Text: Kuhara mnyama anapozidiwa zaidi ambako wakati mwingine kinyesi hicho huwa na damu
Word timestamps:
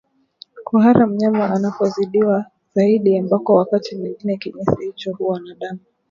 Kuhara 0.63 1.07
mnyama 1.07 1.49
anapozidiwa 1.49 2.45
zaidi 2.75 3.17
ambako 3.17 3.55
wakati 3.55 3.95
mwingine 3.95 4.37
kinyesi 4.37 4.75
hicho 4.85 5.13
huwa 5.13 5.39
na 5.39 5.55
damu 5.55 5.79